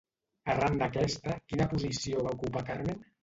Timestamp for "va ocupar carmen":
2.29-3.07